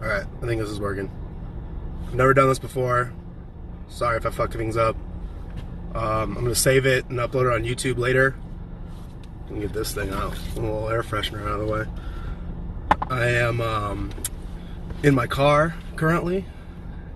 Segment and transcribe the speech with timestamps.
[0.00, 1.10] Alright, I think this is working.
[2.06, 3.12] I've never done this before.
[3.88, 4.96] Sorry if I fuck things up.
[5.94, 8.36] Um, I'm gonna save it and upload it on YouTube later.
[9.48, 10.36] And get this thing out.
[10.56, 11.84] A little air freshener out of the way.
[13.08, 14.10] I am um,
[15.02, 16.44] in my car currently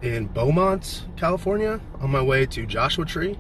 [0.03, 3.39] in Beaumont, California, on my way to Joshua Tree.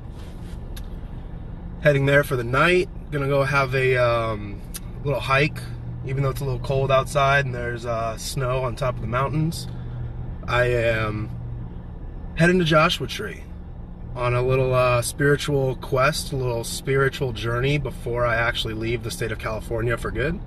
[1.82, 2.88] Heading there for the night.
[3.10, 4.60] Gonna go have a um,
[5.04, 5.58] little hike,
[6.06, 9.06] even though it's a little cold outside and there's uh, snow on top of the
[9.06, 9.68] mountains.
[10.46, 11.30] I am
[12.36, 13.42] heading to Joshua Tree
[14.14, 19.10] on a little uh, spiritual quest, a little spiritual journey before I actually leave the
[19.10, 20.40] state of California for good.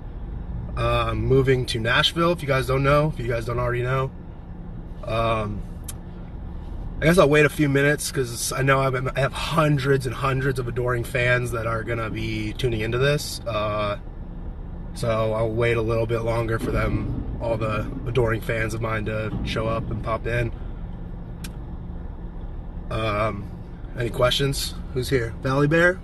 [0.76, 4.10] Uh, moving to Nashville, if you guys don't know, if you guys don't already know.
[5.04, 5.62] Um,
[7.00, 10.58] I guess I'll wait a few minutes because I know I have hundreds and hundreds
[10.58, 13.40] of adoring fans that are going to be tuning into this.
[13.46, 13.98] Uh,
[14.94, 19.04] so I'll wait a little bit longer for them, all the adoring fans of mine,
[19.06, 20.52] to show up and pop in.
[22.90, 23.50] Um,
[23.98, 24.74] any questions?
[24.92, 25.34] Who's here?
[25.42, 25.94] Valley Bear?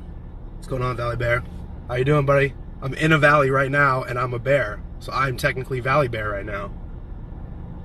[0.56, 1.42] What's going on, Valley Bear?
[1.88, 2.54] How you doing, buddy?
[2.82, 6.30] I'm in a valley right now, and I'm a bear, so I'm technically Valley Bear
[6.30, 6.70] right now.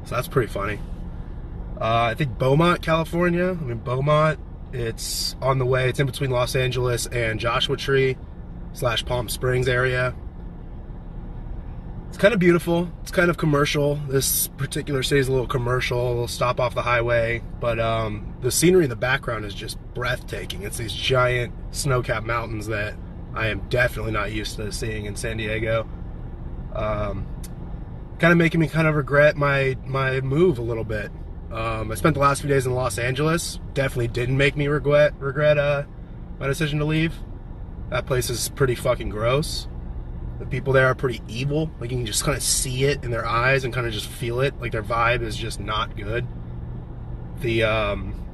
[0.05, 0.79] So that's pretty funny.
[1.79, 3.49] Uh, I think Beaumont, California.
[3.49, 4.39] I mean Beaumont.
[4.71, 5.89] It's on the way.
[5.89, 8.17] It's in between Los Angeles and Joshua Tree
[8.73, 10.15] slash Palm Springs area.
[12.15, 12.89] It's kind of beautiful.
[13.01, 13.95] It's kind of commercial.
[14.07, 18.37] This particular city is a little commercial, a little stop off the highway, but um,
[18.39, 20.61] the scenery in the background is just breathtaking.
[20.63, 22.95] It's these giant snow-capped mountains that
[23.33, 25.89] I am definitely not used to seeing in San Diego.
[26.73, 27.27] Um,
[28.17, 31.11] kind of making me kind of regret my my move a little bit.
[31.51, 33.59] Um, I spent the last few days in Los Angeles.
[33.73, 35.83] Definitely didn't make me regret regret uh,
[36.39, 37.13] my decision to leave.
[37.89, 39.67] That place is pretty fucking gross.
[40.39, 41.71] The people there are pretty evil.
[41.79, 44.07] Like you can just kind of see it in their eyes and kind of just
[44.07, 44.59] feel it.
[44.59, 46.27] Like their vibe is just not good.
[47.39, 48.25] The um,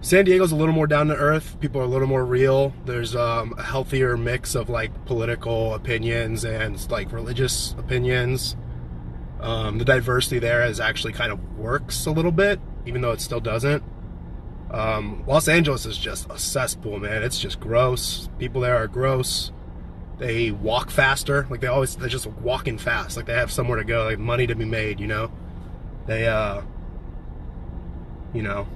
[0.00, 1.56] San Diego's a little more down to earth.
[1.60, 2.74] People are a little more real.
[2.84, 8.56] There's um, a healthier mix of like political opinions and like religious opinions.
[9.40, 13.20] Um, the diversity there is actually kind of works a little bit, even though it
[13.20, 13.84] still doesn't.
[14.72, 17.22] Um, Los Angeles is just a cesspool, man.
[17.22, 18.28] It's just gross.
[18.38, 19.52] People there are gross
[20.18, 21.46] they walk faster.
[21.50, 23.16] Like they always, they're just walking fast.
[23.16, 25.30] Like they have somewhere to go, like money to be made, you know?
[26.06, 26.62] They, uh,
[28.32, 28.66] you know,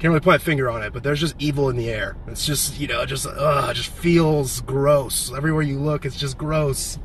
[0.00, 2.16] can't really put my finger on it, but there's just evil in the air.
[2.26, 5.30] It's just, you know, just, uh, just feels gross.
[5.30, 6.98] Everywhere you look, it's just gross.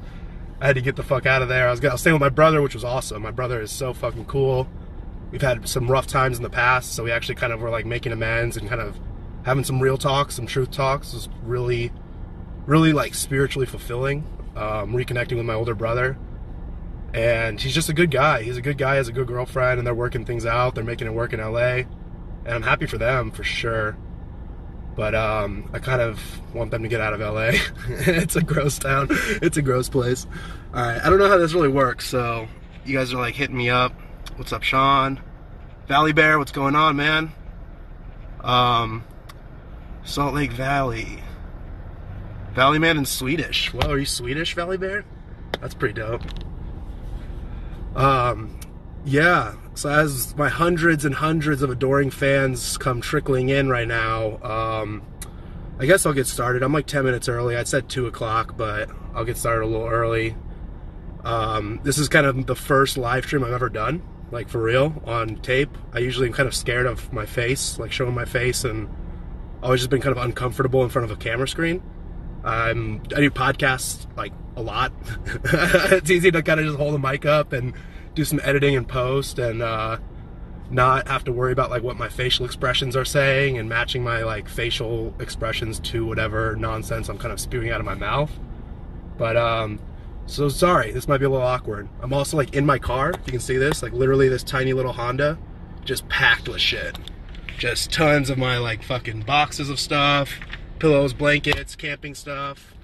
[0.62, 1.68] I had to get the fuck out of there.
[1.68, 3.22] I was, I was staying with my brother, which was awesome.
[3.22, 4.70] My brother is so fucking cool.
[5.32, 7.86] We've had some rough times in the past, so we actually kind of were like
[7.86, 8.98] making amends and kind of
[9.44, 11.10] having some real talks, some truth talks.
[11.12, 11.92] It was really,
[12.66, 14.26] really like spiritually fulfilling.
[14.56, 16.18] Um, reconnecting with my older brother,
[17.14, 18.42] and he's just a good guy.
[18.42, 20.76] He's a good guy, has a good girlfriend, and they're working things out.
[20.76, 21.84] They're making it work in LA,
[22.46, 23.98] and I'm happy for them for sure.
[24.96, 26.22] But um, I kind of
[26.54, 27.52] want them to get out of LA.
[27.90, 29.08] it's a gross town.
[29.10, 30.26] It's a gross place.
[30.74, 32.08] All right, I don't know how this really works.
[32.08, 32.48] So
[32.86, 33.92] you guys are like hitting me up.
[34.38, 35.20] What's up, Sean?
[35.88, 37.32] Valley Bear, what's going on, man?
[38.42, 39.04] Um,
[40.06, 41.22] Salt Lake Valley.
[42.56, 43.74] Valley Man in Swedish.
[43.74, 45.04] Well, are you Swedish, Valley Bear?
[45.60, 46.22] That's pretty dope.
[47.98, 48.58] Um,
[49.04, 49.56] yeah.
[49.74, 55.04] So as my hundreds and hundreds of adoring fans come trickling in right now, um,
[55.80, 56.64] I guess I'll get started.
[56.64, 57.58] I'm like 10 minutes early.
[57.58, 60.38] I said 2 o'clock, but I'll get started a little early.
[61.26, 64.02] Um, this is kind of the first live stream I've ever done,
[64.32, 65.78] like for real, on tape.
[65.92, 68.88] I usually am kind of scared of my face, like showing my face, and
[69.62, 71.82] always just been kind of uncomfortable in front of a camera screen.
[72.46, 74.94] Um, I do podcasts like a lot.
[75.46, 77.74] it's easy to kind of just hold the mic up and
[78.14, 79.98] do some editing and post and uh,
[80.70, 84.24] not have to worry about like what my facial expressions are saying and matching my
[84.24, 88.32] like facial expressions to whatever nonsense I'm kind of spewing out of my mouth.
[89.18, 89.80] But um,
[90.28, 91.90] so sorry, this might be a little awkward.
[92.00, 93.10] I'm also like in my car.
[93.10, 95.40] If You can see this, like literally this tiny little Honda,
[95.84, 97.00] just packed with shit.
[97.58, 100.30] Just tons of my like fucking boxes of stuff
[100.80, 102.76] pillows, blankets, camping stuff,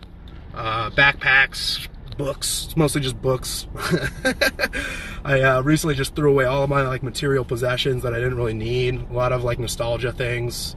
[0.54, 2.66] uh, backpacks, books.
[2.66, 3.68] It's mostly just books.
[5.24, 8.38] I uh, recently just threw away all of my like material possessions that I didn't
[8.38, 9.10] really need.
[9.10, 10.76] A lot of like nostalgia things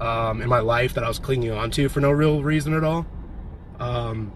[0.00, 3.06] um, in my life that I was clinging onto for no real reason at all.
[3.78, 4.32] Um,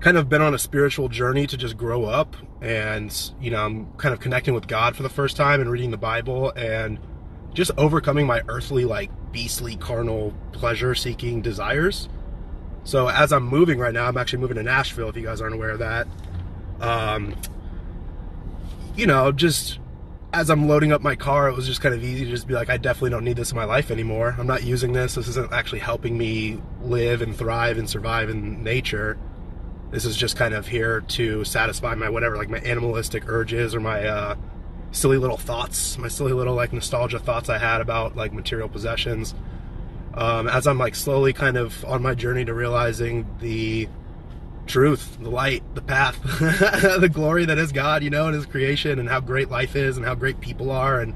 [0.00, 3.92] kind of been on a spiritual journey to just grow up and you know i'm
[3.94, 6.98] kind of connecting with god for the first time and reading the bible and
[7.58, 12.08] just overcoming my earthly like beastly carnal pleasure seeking desires.
[12.84, 15.56] So as I'm moving right now, I'm actually moving to Nashville if you guys aren't
[15.56, 16.06] aware of that.
[16.80, 17.34] Um,
[18.94, 19.80] you know, just
[20.32, 22.54] as I'm loading up my car, it was just kind of easy to just be
[22.54, 24.36] like, I definitely don't need this in my life anymore.
[24.38, 25.16] I'm not using this.
[25.16, 29.18] This isn't actually helping me live and thrive and survive in nature.
[29.90, 33.80] This is just kind of here to satisfy my whatever, like my animalistic urges or
[33.80, 34.36] my uh,
[34.90, 39.34] silly little thoughts, my silly little like nostalgia thoughts I had about like material possessions.
[40.14, 43.88] Um, as I'm like slowly kind of on my journey to realizing the
[44.66, 46.20] truth, the light, the path,
[47.00, 49.96] the glory that is God, you know, and His creation, and how great life is,
[49.96, 51.14] and how great people are, and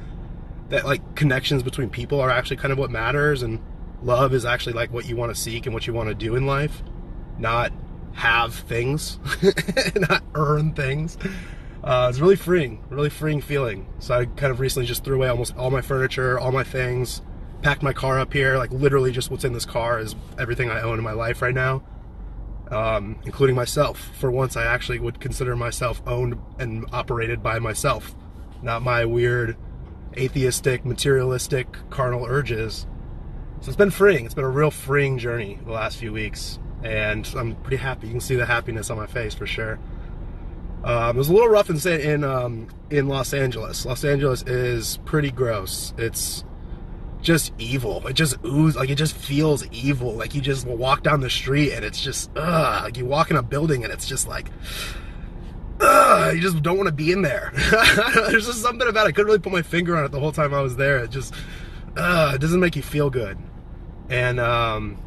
[0.69, 3.61] that like connections between people are actually kind of what matters, and
[4.03, 6.35] love is actually like what you want to seek and what you want to do
[6.35, 6.83] in life,
[7.39, 7.73] not
[8.15, 9.19] have things,
[9.97, 11.17] not earn things.
[11.83, 13.87] Uh, it's really freeing, really freeing feeling.
[13.99, 17.23] So I kind of recently just threw away almost all my furniture, all my things,
[17.63, 18.57] packed my car up here.
[18.57, 21.55] Like literally, just what's in this car is everything I own in my life right
[21.55, 21.83] now
[22.73, 24.11] um, including myself.
[24.19, 28.15] For once, I actually would consider myself owned and operated by myself,
[28.63, 29.57] not my weird
[30.17, 32.87] atheistic, materialistic, carnal urges.
[33.61, 34.25] So it's been freeing.
[34.25, 38.09] It's been a real freeing journey the last few weeks, and I'm pretty happy.
[38.09, 39.79] You can see the happiness on my face for sure.
[40.85, 43.87] Um, it was a little rough in in um, in Los Angeles.
[43.87, 45.95] Los Angeles is pretty gross.
[45.97, 46.45] It's
[47.23, 48.07] just evil.
[48.07, 50.13] It just oozes, like it just feels evil.
[50.13, 52.85] Like you just walk down the street and it's just, ugh.
[52.85, 54.51] Like you walk in a building and it's just like,
[55.81, 56.35] ugh.
[56.35, 57.53] You just don't want to be in there.
[58.15, 59.11] There's just something about it.
[59.11, 60.99] I couldn't really put my finger on it the whole time I was there.
[60.99, 61.33] It just,
[61.97, 63.39] ugh, it doesn't make you feel good.
[64.11, 64.99] And um,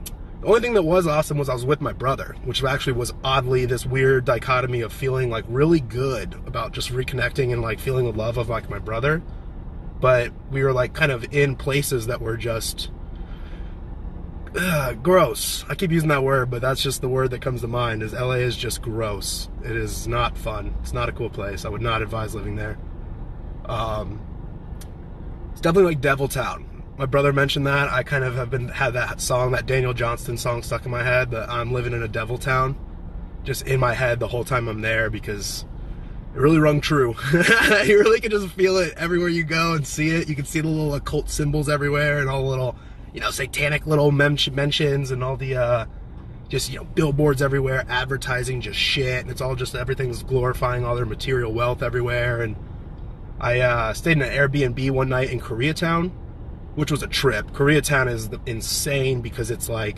[0.45, 3.13] the only thing that was awesome was I was with my brother, which actually was
[3.23, 8.05] oddly this weird dichotomy of feeling like really good about just reconnecting and like feeling
[8.05, 9.21] the love of like my brother
[9.99, 12.89] but we were like kind of in places that were just
[14.55, 15.65] ugh, gross.
[15.69, 18.03] I keep using that word, but that's just the word that comes to mind.
[18.03, 19.49] Is LA is just gross.
[19.63, 20.75] It is not fun.
[20.81, 21.65] It's not a cool place.
[21.65, 22.77] I would not advise living there.
[23.65, 24.19] Um,
[25.51, 26.74] it's definitely like Devil Town.
[26.97, 27.91] My brother mentioned that.
[27.91, 31.03] I kind of have been had that song, that Daniel Johnston song, stuck in my
[31.03, 31.31] head.
[31.31, 32.77] That I'm living in a Devil Town,
[33.43, 35.65] just in my head the whole time I'm there because
[36.35, 37.15] it really rung true.
[37.33, 40.27] you really can just feel it everywhere you go and see it.
[40.27, 42.75] You can see the little occult symbols everywhere and all the little,
[43.13, 45.85] you know, satanic little mentions and all the, uh,
[46.49, 49.21] just, you know, billboards everywhere, advertising just shit.
[49.21, 52.41] And it's all just, everything's glorifying all their material wealth everywhere.
[52.41, 52.57] And
[53.39, 56.11] I uh, stayed in an Airbnb one night in Koreatown,
[56.75, 57.51] which was a trip.
[57.51, 59.97] Koreatown is insane because it's like,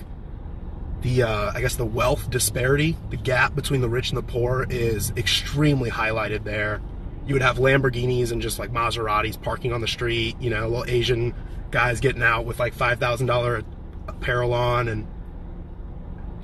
[1.01, 4.65] the uh, I guess the wealth disparity, the gap between the rich and the poor
[4.69, 6.81] is extremely highlighted there.
[7.25, 10.85] You would have Lamborghinis and just like Maseratis parking on the street, you know, little
[10.87, 11.35] Asian
[11.69, 13.63] guys getting out with like five thousand dollar
[14.07, 15.07] apparel on and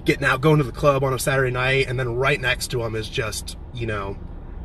[0.06, 2.80] getting out, going to the club on a Saturday night, and then right next to
[2.80, 4.18] them is just you know,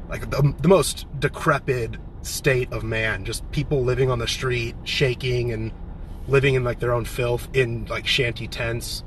[0.08, 5.52] like the, the most decrepit state of man, just people living on the street, shaking
[5.52, 5.72] and
[6.26, 9.02] living in like their own filth in like shanty tents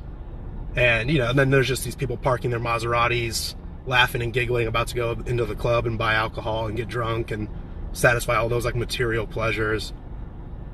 [0.76, 3.56] and, you know, and then there's just these people parking their Maseratis,
[3.86, 7.32] laughing and giggling, about to go into the club and buy alcohol and get drunk
[7.32, 7.50] and
[7.92, 9.94] satisfy all those like material pleasures.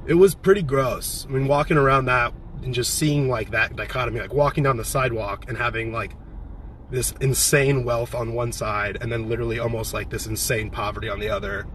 [0.05, 1.25] It was pretty gross.
[1.27, 2.33] I mean, walking around that
[2.63, 6.13] and just seeing like that dichotomy, like walking down the sidewalk and having like
[6.91, 11.19] this insane wealth on one side and then literally almost like this insane poverty on
[11.19, 11.65] the other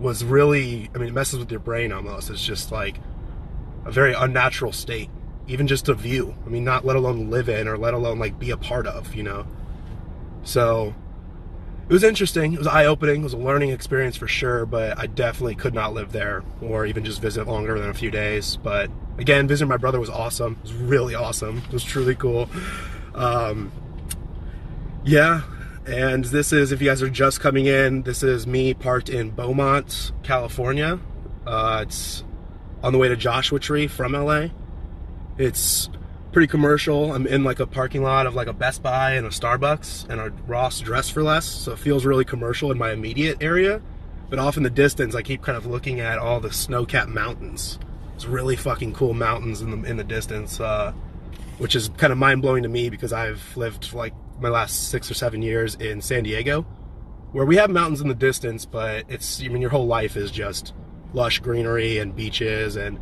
[0.00, 2.30] was really, I mean, it messes with your brain almost.
[2.30, 2.98] It's just like
[3.84, 5.10] a very unnatural state
[5.48, 6.34] even just a view.
[6.44, 9.14] I mean, not let alone live in or let alone like be a part of,
[9.14, 9.46] you know.
[10.42, 10.94] So
[11.88, 12.52] it was interesting.
[12.52, 13.20] It was eye opening.
[13.20, 16.86] It was a learning experience for sure, but I definitely could not live there or
[16.86, 18.56] even just visit longer than a few days.
[18.56, 20.56] But again, visiting my brother was awesome.
[20.58, 21.58] It was really awesome.
[21.58, 22.48] It was truly cool.
[23.14, 23.70] Um,
[25.04, 25.42] yeah.
[25.86, 29.30] And this is, if you guys are just coming in, this is me parked in
[29.30, 30.98] Beaumont, California.
[31.46, 32.24] Uh, it's
[32.82, 34.48] on the way to Joshua Tree from LA.
[35.38, 35.88] It's
[36.32, 37.12] pretty commercial.
[37.12, 40.20] I'm in like a parking lot of like a Best Buy and a Starbucks and
[40.20, 43.80] a Ross Dress for Less, so it feels really commercial in my immediate area.
[44.28, 47.78] But off in the distance, I keep kind of looking at all the snow-capped mountains.
[48.16, 50.92] It's really fucking cool mountains in the in the distance, uh,
[51.58, 55.14] which is kind of mind-blowing to me because I've lived like my last six or
[55.14, 56.62] seven years in San Diego,
[57.32, 60.30] where we have mountains in the distance, but it's I mean your whole life is
[60.30, 60.74] just
[61.12, 62.98] lush greenery and beaches and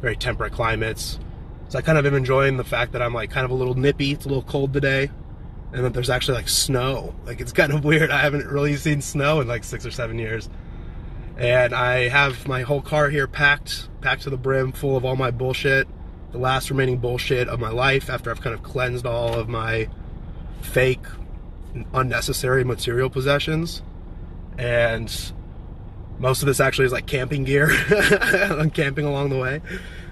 [0.00, 1.18] very temperate climates.
[1.68, 3.74] So I kind of am enjoying the fact that I'm like kind of a little
[3.74, 4.12] nippy.
[4.12, 5.10] It's a little cold today.
[5.72, 7.14] And that there's actually like snow.
[7.24, 8.10] Like it's kind of weird.
[8.10, 10.50] I haven't really seen snow in like six or seven years.
[11.38, 15.16] And I have my whole car here packed, packed to the brim, full of all
[15.16, 15.88] my bullshit.
[16.32, 19.88] The last remaining bullshit of my life after I've kind of cleansed all of my
[20.62, 21.04] fake,
[21.94, 23.82] unnecessary material possessions.
[24.58, 25.10] And
[26.18, 27.68] Most of this actually is like camping gear.
[27.90, 29.60] I'm camping along the way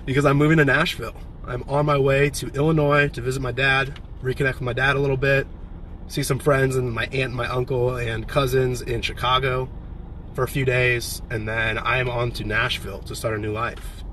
[0.05, 1.15] because I'm moving to Nashville.
[1.47, 4.99] I'm on my way to Illinois to visit my dad, reconnect with my dad a
[4.99, 5.47] little bit,
[6.09, 9.69] see some friends and my aunt, and my uncle, and cousins in Chicago
[10.35, 13.53] for a few days, and then I am on to Nashville to start a new
[13.53, 14.05] life.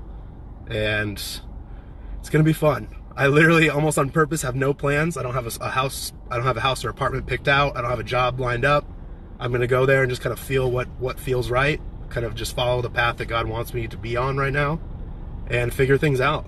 [0.68, 1.18] And
[2.20, 2.88] it's gonna be fun.
[3.18, 5.16] I literally almost on purpose have no plans.
[5.16, 6.12] I don't have a, a, house.
[6.30, 7.76] I don't have a house or apartment picked out.
[7.76, 8.86] I don't have a job lined up.
[9.40, 11.80] I'm gonna go there and just kind of feel what what feels right.
[12.10, 14.78] Kind of just follow the path that God wants me to be on right now,
[15.48, 16.46] and figure things out.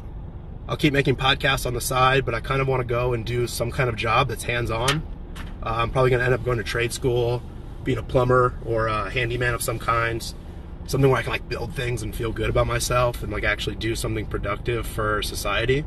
[0.69, 3.27] I'll keep making podcasts on the side, but I kind of want to go and
[3.27, 5.03] do some kind of job that's hands-on.
[5.65, 7.43] Uh, I'm probably gonna end up going to trade school,
[7.83, 10.23] being a plumber or a handyman of some kind.
[10.87, 13.75] Something where I can like build things and feel good about myself and like actually
[13.75, 15.85] do something productive for society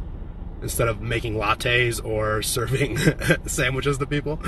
[0.63, 2.97] instead of making lattes or serving
[3.45, 4.41] sandwiches to people.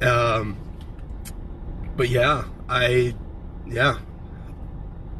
[0.00, 0.56] Um,
[1.94, 3.14] but yeah, I,
[3.68, 3.98] yeah.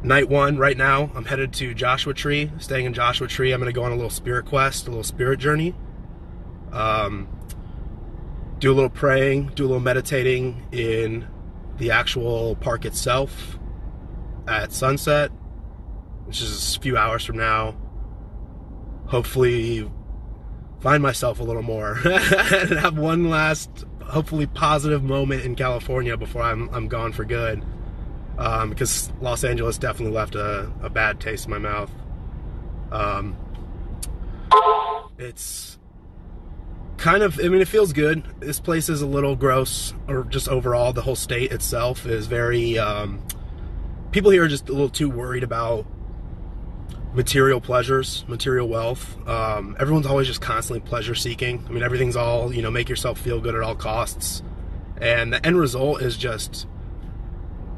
[0.01, 3.53] Night one right now, I'm headed to Joshua Tree, staying in Joshua Tree.
[3.53, 5.73] I'm going to go on a little spirit quest, a little spirit journey.
[6.73, 7.29] Um,
[8.59, 11.27] do a little praying, do a little meditating in
[11.77, 13.57] the actual park itself
[14.45, 15.31] at sunset,
[16.25, 17.75] which is a few hours from now
[19.07, 19.89] hopefully
[20.79, 26.41] find myself a little more and have one last hopefully positive moment in California before
[26.41, 27.63] I'm, I'm gone for good.
[28.37, 31.91] Um, because Los Angeles definitely left a, a bad taste in my mouth.
[32.91, 33.37] Um,
[35.17, 35.77] it's
[36.97, 38.23] kind of I mean it feels good.
[38.39, 42.77] This place is a little gross or just overall the whole state itself is very
[42.79, 43.21] um,
[44.11, 45.85] people here are just a little too worried about
[47.13, 49.15] material pleasures, material wealth.
[49.27, 51.63] Um, everyone's always just constantly pleasure seeking.
[51.67, 54.41] I mean, everything's all, you know, make yourself feel good at all costs.
[54.99, 56.67] And the end result is just,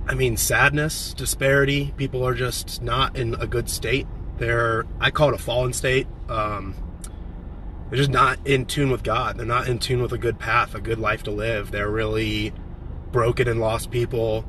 [0.08, 1.94] I mean, sadness, disparity.
[1.98, 4.08] People are just not in a good state.
[4.38, 6.08] They're, I call it a fallen state.
[6.30, 6.75] Um,
[7.89, 9.38] they're just not in tune with God.
[9.38, 11.72] They're not in tune with a good path, a good life to live.
[11.72, 12.54] They're really
[13.12, 14.46] broken and lost people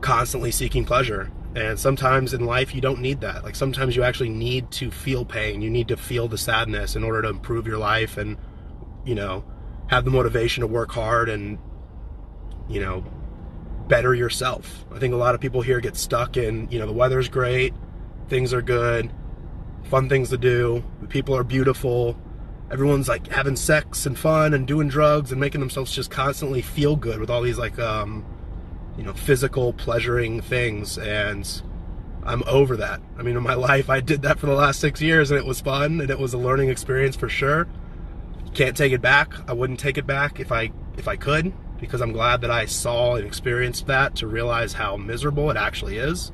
[0.00, 3.42] constantly seeking pleasure and sometimes in life, you don't need that.
[3.42, 5.62] Like sometimes you actually need to feel pain.
[5.62, 8.36] You need to feel the sadness in order to improve your life and,
[9.06, 9.42] you know,
[9.86, 11.58] have the motivation to work hard and,
[12.68, 13.02] you know,
[13.88, 14.84] better yourself.
[14.92, 17.72] I think a lot of people here get stuck in, you know, the weather's great,
[18.28, 19.10] things are good,
[19.84, 22.18] fun things to do, people are beautiful.
[22.70, 26.96] Everyone's like having sex and fun and doing drugs and making themselves just constantly feel
[26.96, 28.26] good with all these like um
[28.96, 30.98] you know, physical pleasuring things.
[30.98, 31.62] And
[32.24, 33.00] I'm over that.
[33.18, 35.46] I mean, in my life, I did that for the last six years and it
[35.46, 37.66] was fun and it was a learning experience for sure.
[38.54, 39.34] Can't take it back.
[39.48, 42.66] I wouldn't take it back if I, if I could, because I'm glad that I
[42.66, 46.32] saw and experienced that to realize how miserable it actually is.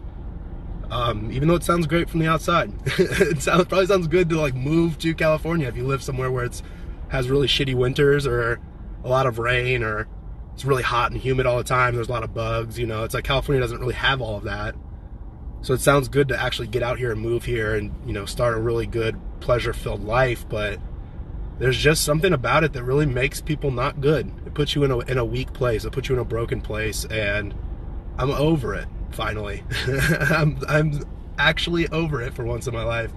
[0.90, 4.38] Um, even though it sounds great from the outside, it sounds, probably sounds good to
[4.38, 6.62] like move to California if you live somewhere where it's
[7.08, 8.58] has really shitty winters or
[9.04, 10.08] a lot of rain or
[10.54, 11.94] it's really hot and humid all the time.
[11.94, 13.04] There's a lot of bugs, you know.
[13.04, 14.74] It's like California doesn't really have all of that.
[15.62, 18.26] So it sounds good to actually get out here and move here and, you know,
[18.26, 20.80] start a really good pleasure-filled life, but
[21.58, 24.32] there's just something about it that really makes people not good.
[24.44, 25.84] It puts you in a in a weak place.
[25.84, 27.54] It puts you in a broken place and
[28.18, 29.62] I'm over it finally.
[29.86, 31.04] I'm I'm
[31.38, 33.12] actually over it for once in my life.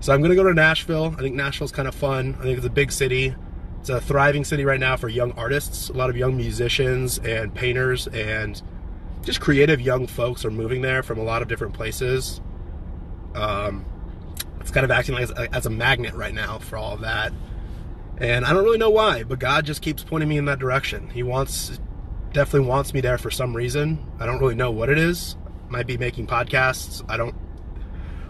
[0.00, 1.14] So I'm going to go to Nashville.
[1.16, 2.36] I think Nashville's kind of fun.
[2.40, 3.34] I think it's a big city.
[3.82, 5.88] It's a thriving city right now for young artists.
[5.88, 8.62] A lot of young musicians and painters and
[9.22, 12.40] just creative young folks are moving there from a lot of different places.
[13.34, 13.84] Um,
[14.60, 17.32] it's kind of acting like as as a magnet right now for all of that.
[18.18, 21.10] And I don't really know why, but God just keeps pointing me in that direction.
[21.10, 21.80] He wants,
[22.32, 23.98] definitely wants me there for some reason.
[24.20, 25.34] I don't really know what it is.
[25.68, 27.04] Might be making podcasts.
[27.08, 27.34] I don't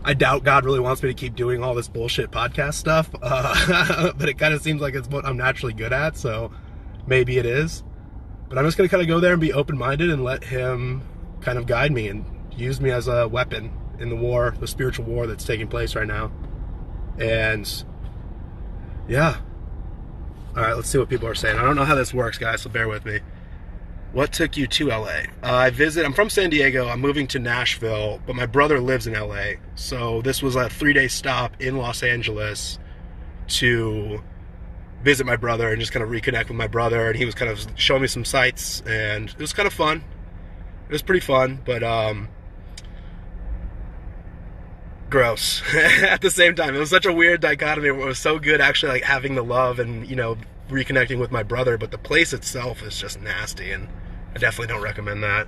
[0.04, 4.12] I doubt God really wants me to keep doing all this bullshit podcast stuff, uh,
[4.16, 6.50] but it kind of seems like it's what I'm naturally good at, so
[7.06, 7.82] maybe it is.
[8.48, 10.44] But I'm just going to kind of go there and be open minded and let
[10.44, 11.02] Him
[11.40, 12.24] kind of guide me and
[12.56, 16.06] use me as a weapon in the war, the spiritual war that's taking place right
[16.06, 16.30] now.
[17.18, 17.84] And
[19.08, 19.38] yeah.
[20.56, 21.58] All right, let's see what people are saying.
[21.58, 23.20] I don't know how this works, guys, so bear with me.
[24.12, 25.22] What took you to LA?
[25.42, 26.04] Uh, I visit.
[26.04, 26.86] I'm from San Diego.
[26.86, 29.52] I'm moving to Nashville, but my brother lives in LA.
[29.74, 32.78] So this was a three-day stop in Los Angeles
[33.48, 34.22] to
[35.02, 37.08] visit my brother and just kind of reconnect with my brother.
[37.08, 40.04] And he was kind of showing me some sights, and it was kind of fun.
[40.88, 42.28] It was pretty fun, but um,
[45.08, 46.74] gross at the same time.
[46.74, 47.88] It was such a weird dichotomy.
[47.88, 50.36] It was so good actually, like having the love and you know
[50.68, 53.88] reconnecting with my brother, but the place itself is just nasty and
[54.34, 55.46] I definitely don't recommend that.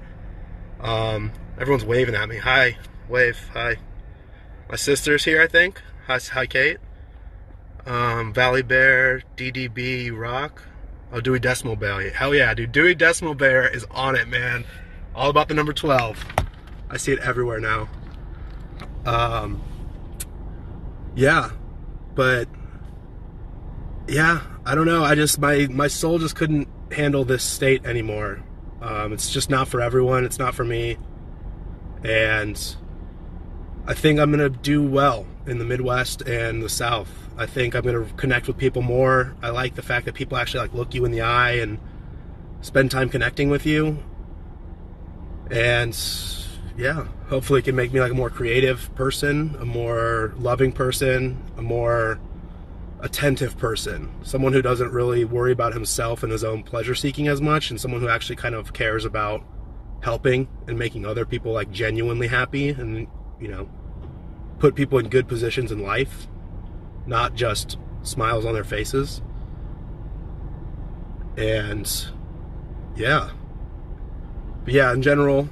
[0.80, 2.36] Um, everyone's waving at me.
[2.36, 2.76] Hi,
[3.08, 3.50] wave.
[3.52, 3.76] Hi.
[4.68, 5.80] My sister's here, I think.
[6.06, 6.78] Hi, hi Kate.
[7.86, 10.62] Um, Valley Bear, DDB Rock.
[11.12, 12.10] Oh, Dewey Decimal Bear.
[12.10, 12.72] Hell yeah, dude.
[12.72, 14.64] Dewey Decimal Bear is on it, man.
[15.14, 16.24] All about the number 12.
[16.90, 17.88] I see it everywhere now.
[19.06, 19.62] Um,
[21.14, 21.50] yeah,
[22.14, 22.48] but
[24.08, 25.04] yeah, I don't know.
[25.04, 28.42] I just my my soul just couldn't handle this state anymore.
[28.84, 30.24] Um, it's just not for everyone.
[30.24, 30.98] It's not for me,
[32.04, 32.76] and
[33.86, 37.10] I think I'm gonna do well in the Midwest and the South.
[37.38, 39.34] I think I'm gonna connect with people more.
[39.42, 41.78] I like the fact that people actually like look you in the eye and
[42.60, 43.98] spend time connecting with you.
[45.50, 45.98] And
[46.76, 51.42] yeah, hopefully it can make me like a more creative person, a more loving person,
[51.56, 52.20] a more
[53.04, 57.40] attentive person, someone who doesn't really worry about himself and his own pleasure seeking as
[57.40, 59.44] much, and someone who actually kind of cares about
[60.02, 63.06] helping and making other people like genuinely happy and,
[63.38, 63.68] you know,
[64.58, 66.26] put people in good positions in life,
[67.06, 69.20] not just smiles on their faces.
[71.36, 71.86] And
[72.96, 73.30] yeah.
[74.64, 75.50] But yeah, in general,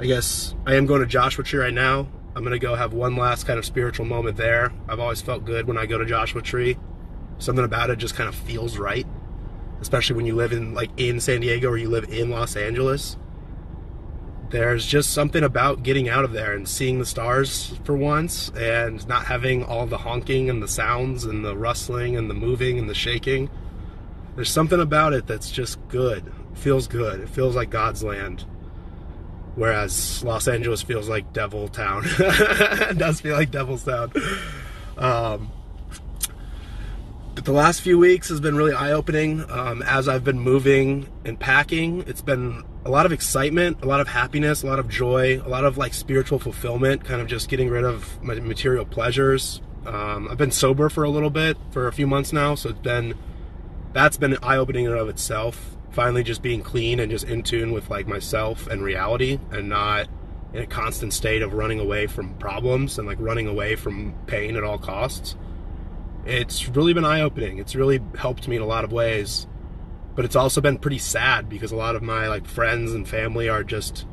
[0.00, 2.08] I guess I am going to Joshua Tree right now.
[2.36, 4.70] I'm going to go have one last kind of spiritual moment there.
[4.90, 6.76] I've always felt good when I go to Joshua Tree.
[7.38, 9.06] Something about it just kind of feels right,
[9.80, 13.16] especially when you live in like in San Diego or you live in Los Angeles.
[14.50, 19.08] There's just something about getting out of there and seeing the stars for once and
[19.08, 22.88] not having all the honking and the sounds and the rustling and the moving and
[22.88, 23.48] the shaking.
[24.34, 26.26] There's something about it that's just good.
[26.52, 27.20] It feels good.
[27.20, 28.44] It feels like God's land
[29.56, 32.02] whereas Los Angeles feels like Devil Town.
[32.96, 34.12] does feel like Devil's Town.
[34.96, 35.50] Um,
[37.34, 39.44] but the last few weeks has been really eye-opening.
[39.50, 44.00] Um, as I've been moving and packing, it's been a lot of excitement, a lot
[44.00, 47.48] of happiness, a lot of joy, a lot of like spiritual fulfillment, kind of just
[47.48, 49.60] getting rid of my material pleasures.
[49.84, 52.78] Um, I've been sober for a little bit, for a few months now, so it's
[52.78, 53.14] been
[53.92, 57.72] that's been eye-opening in and of itself finally just being clean and just in tune
[57.72, 60.08] with like myself and reality and not
[60.52, 64.56] in a constant state of running away from problems and like running away from pain
[64.56, 65.36] at all costs.
[66.24, 67.58] It's really been eye opening.
[67.58, 69.46] It's really helped me in a lot of ways.
[70.14, 73.48] But it's also been pretty sad because a lot of my like friends and family
[73.48, 74.06] are just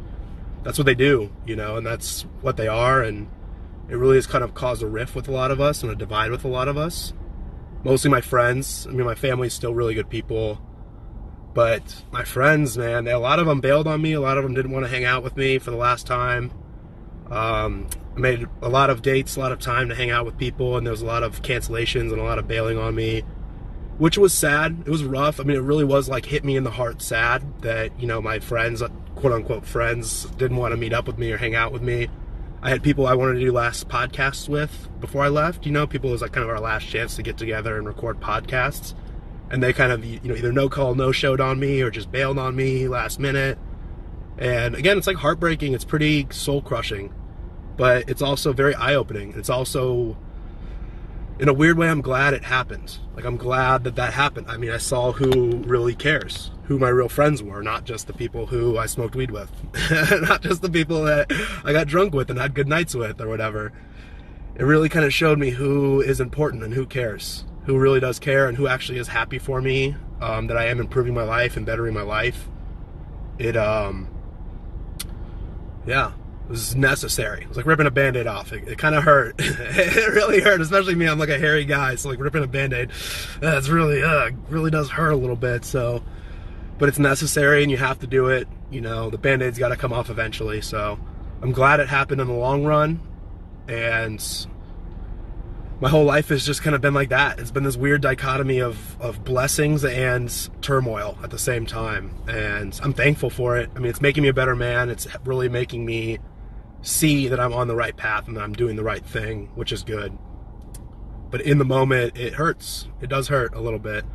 [0.63, 3.29] that's what they do, you know, and that's what they are and
[3.89, 5.95] it really has kind of caused a rift with a lot of us and a
[5.95, 7.13] divide with a lot of us.
[7.83, 8.88] Mostly my friends.
[8.88, 10.62] I mean, my family's still really good people
[11.54, 14.13] but my friends, man, a lot of them bailed on me.
[14.13, 16.52] A lot of them didn't want to hang out with me for the last time.
[17.30, 20.38] Um, I made a lot of dates, a lot of time to hang out with
[20.38, 23.22] people, and there was a lot of cancellations and a lot of bailing on me,
[23.98, 24.84] which was sad.
[24.86, 25.39] It was rough.
[25.39, 28.22] I mean, it really was like hit me in the heart sad that, you know,
[28.22, 28.82] my friends,
[29.16, 32.08] quote unquote friends, didn't want to meet up with me or hang out with me.
[32.62, 35.66] I had people I wanted to do last podcasts with before I left.
[35.66, 38.22] You know, people was like kind of our last chance to get together and record
[38.22, 38.94] podcasts
[39.54, 42.12] and they kind of you know either no call no showed on me or just
[42.12, 43.60] bailed on me last minute.
[44.39, 45.74] And again it's like heartbreaking.
[45.74, 47.13] It's pretty soul crushing
[47.78, 50.16] but it's also very eye opening it's also
[51.39, 52.98] in a weird way i'm glad it happened.
[53.16, 54.48] Like i'm glad that that happened.
[54.50, 58.13] I mean i saw who really cares who my real friends were not just the
[58.13, 59.52] people who i smoked weed with
[60.24, 61.32] not just the people that
[61.63, 63.72] i got drunk with and had good nights with or whatever.
[64.56, 68.19] It really kind of showed me who is important and who cares who really does
[68.19, 71.58] care and who actually is happy for me um, that I am improving my life
[71.58, 72.47] and bettering my life.
[73.39, 74.08] It, um,
[75.86, 76.12] yeah,
[76.45, 77.43] it was necessary.
[77.43, 78.52] It was like ripping a band-aid off.
[78.52, 79.36] It, it kind of hurt.
[79.39, 81.08] it really hurt, especially me.
[81.08, 82.91] I'm like a hairy guy, so like ripping a band-aid,
[83.39, 85.63] that's really, uh, really does hurt a little bit.
[85.65, 86.04] So,
[86.78, 88.47] but it's necessary and you have to do it.
[88.71, 90.62] You know, the band-aid's got to come off eventually.
[90.62, 90.99] So
[91.41, 92.99] I'm glad it happened in the long run.
[93.67, 94.21] And
[95.84, 97.38] my whole life has just kind of been like that.
[97.39, 102.15] It's been this weird dichotomy of, of blessings and turmoil at the same time.
[102.26, 103.69] And I'm thankful for it.
[103.76, 104.89] I mean, it's making me a better man.
[104.89, 106.19] It's really making me
[106.84, 109.74] see that I'm on the right path and that I'm doing the right thing, which
[109.74, 110.17] is good.
[111.30, 112.88] But in the moment, it hurts.
[113.02, 114.06] It does hurt a little bit.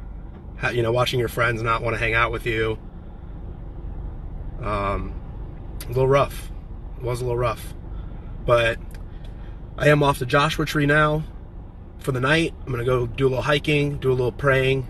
[0.73, 2.79] You know, watching your friends not want to hang out with you.
[4.63, 5.13] Um,
[5.85, 6.51] a little rough.
[6.97, 7.75] It was a little rough.
[8.47, 8.79] But
[9.77, 11.25] I am off to Joshua Tree now
[12.09, 12.55] for the night.
[12.61, 14.87] I'm going to go do a little hiking, do a little praying,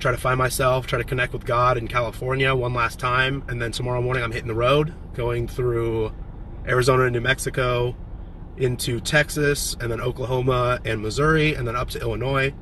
[0.00, 3.44] try to find myself, try to connect with God in California one last time.
[3.46, 6.12] And then tomorrow morning, I'm hitting the road, going through
[6.66, 7.94] Arizona and New Mexico,
[8.56, 12.52] into Texas, and then Oklahoma and Missouri, and then up to Illinois.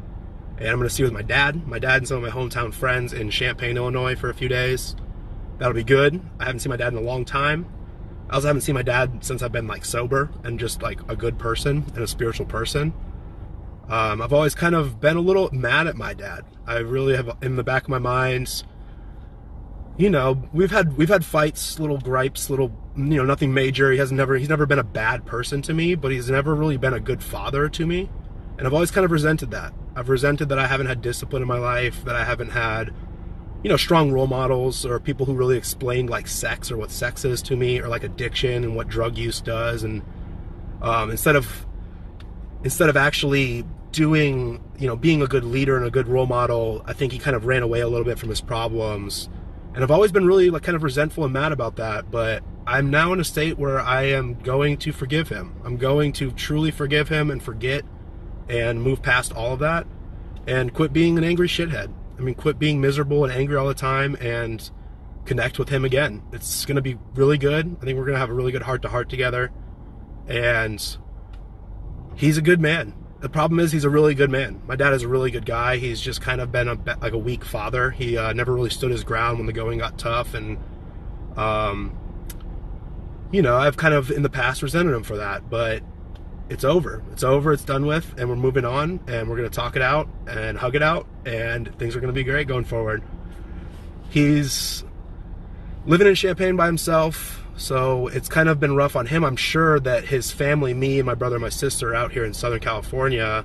[0.59, 2.75] And I'm going to see with my dad, my dad and some of my hometown
[2.75, 4.95] friends in Champaign, Illinois for a few days.
[5.57, 6.21] That'll be good.
[6.39, 7.65] I haven't seen my dad in a long time.
[8.29, 11.17] I also haven't seen my dad since I've been like sober and just like a
[11.17, 12.93] good person and a spiritual person.
[13.89, 16.45] Um, I've always kind of been a little mad at my dad.
[16.67, 18.65] I really have in the back of my mind.
[19.97, 23.93] You know, we've had we've had fights, little gripes, little you know, nothing major.
[23.93, 26.77] He has never he's never been a bad person to me, but he's never really
[26.77, 28.09] been a good father to me.
[28.57, 29.75] And I've always kind of resented that.
[29.95, 32.93] I've resented that I haven't had discipline in my life, that I haven't had
[33.65, 37.25] you know, strong role models or people who really explained like sex or what sex
[37.25, 39.85] is to me or like addiction and what drug use does.
[39.85, 40.03] And
[40.83, 41.67] um, instead of
[42.65, 46.83] instead of actually doing, you know, being a good leader and a good role model,
[46.87, 49.29] I think he kind of ran away a little bit from his problems.
[49.75, 52.91] And I've always been really like kind of resentful and mad about that, but I'm
[52.91, 55.55] now in a state where I am going to forgive him.
[55.65, 57.85] I'm going to truly forgive him and forget
[58.49, 59.87] and move past all of that
[60.47, 61.93] and quit being an angry shithead.
[62.19, 64.71] I mean, quit being miserable and angry all the time and
[65.25, 66.23] connect with him again.
[66.33, 67.77] It's going to be really good.
[67.81, 69.51] I think we're going to have a really good heart to heart together.
[70.29, 70.97] And
[72.17, 72.95] he's a good man.
[73.21, 74.61] The problem is he's a really good man.
[74.67, 75.79] My dad is a really good guy.
[75.79, 77.91] He's just kind of been a, like a weak father.
[77.91, 80.35] He uh, never really stood his ground when the going got tough.
[80.35, 80.59] And,
[81.37, 81.99] um,
[83.33, 85.49] you know, I've kind of in the past resented him for that.
[85.49, 85.83] But
[86.49, 87.03] it's over.
[87.13, 87.53] It's over.
[87.53, 90.75] It's done with, and we're moving on, and we're gonna talk it out and hug
[90.75, 93.03] it out, and things are gonna be great going forward.
[94.11, 94.85] He's
[95.87, 99.25] living in Champaign by himself, so it's kind of been rough on him.
[99.25, 102.35] I'm sure that his family, me and my brother and my sister out here in
[102.35, 103.45] Southern California,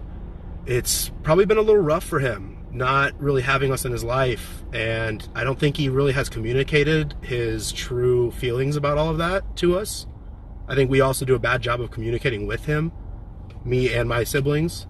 [0.66, 4.64] it's probably been a little rough for him not really having us in his life
[4.74, 9.56] and I don't think he really has communicated his true feelings about all of that
[9.58, 10.06] to us.
[10.68, 12.92] I think we also do a bad job of communicating with him,
[13.66, 14.86] me and my siblings.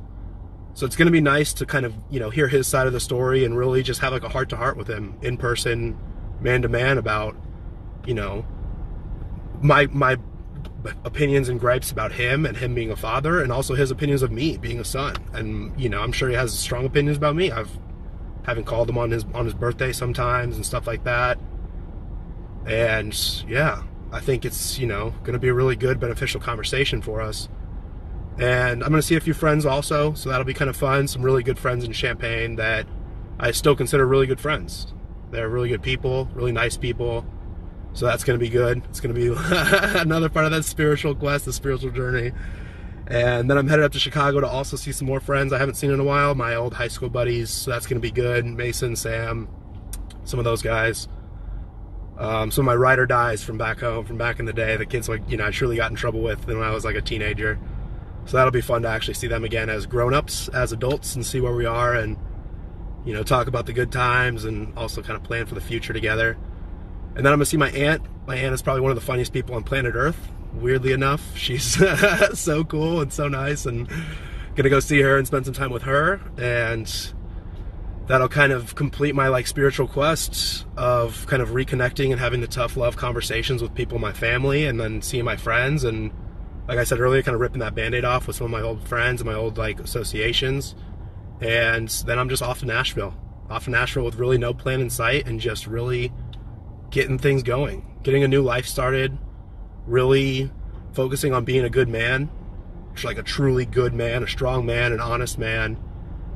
[0.73, 2.93] So it's going to be nice to kind of, you know, hear his side of
[2.93, 5.97] the story and really just have like a heart to heart with him in person,
[6.41, 7.35] man to man about,
[8.05, 8.45] you know,
[9.61, 10.17] my my
[11.03, 14.31] opinions and gripes about him and him being a father and also his opinions of
[14.31, 15.15] me being a son.
[15.33, 17.51] And, you know, I'm sure he has strong opinions about me.
[17.51, 17.69] I've
[18.45, 21.39] haven't called him on his on his birthday sometimes and stuff like that.
[22.65, 23.13] And
[23.47, 27.21] yeah, I think it's, you know, going to be a really good, beneficial conversation for
[27.21, 27.49] us.
[28.37, 31.07] And I'm going to see a few friends also, so that'll be kind of fun.
[31.07, 32.87] Some really good friends in Champaign that
[33.37, 34.93] I still consider really good friends.
[35.31, 37.25] They're really good people, really nice people.
[37.93, 38.81] So that's going to be good.
[38.89, 39.35] It's going to be
[39.99, 42.31] another part of that spiritual quest, the spiritual journey.
[43.07, 45.75] And then I'm headed up to Chicago to also see some more friends I haven't
[45.75, 47.49] seen in a while, my old high school buddies.
[47.49, 48.45] So that's going to be good.
[48.45, 49.47] Mason, Sam,
[50.23, 51.07] some of those guys.
[52.19, 54.75] Um, some of my ride or dies from back home, from back in the day,
[54.75, 56.97] the kids like you know I truly got in trouble with when I was like
[56.97, 57.57] a teenager.
[58.25, 61.39] So that'll be fun to actually see them again as grown-ups, as adults, and see
[61.39, 62.17] where we are, and
[63.05, 65.93] you know talk about the good times, and also kind of plan for the future
[65.93, 66.37] together.
[67.19, 68.01] And then I'm gonna see my aunt.
[68.27, 70.31] My aunt is probably one of the funniest people on planet Earth.
[70.53, 71.77] Weirdly enough, she's
[72.39, 73.89] so cool and so nice, and
[74.55, 77.13] gonna go see her and spend some time with her and
[78.07, 82.47] that'll kind of complete my like spiritual quest of kind of reconnecting and having the
[82.47, 86.11] tough love conversations with people in my family and then seeing my friends and
[86.69, 88.87] like I said earlier kind of ripping that band-aid off with some of my old
[88.87, 90.73] friends and my old like associations
[91.41, 93.13] and then I'm just off to Nashville
[93.49, 96.11] off to Nashville with really no plan in sight and just really
[96.89, 99.17] getting things going getting a new life started
[99.85, 100.51] really
[100.93, 102.29] focusing on being a good man
[103.03, 105.77] like a truly good man a strong man an honest man